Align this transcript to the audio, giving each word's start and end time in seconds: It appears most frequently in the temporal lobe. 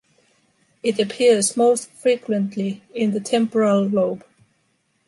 It 0.81 0.99
appears 0.99 1.55
most 1.55 1.91
frequently 1.91 2.81
in 2.95 3.11
the 3.11 3.19
temporal 3.19 3.83
lobe. 3.85 4.25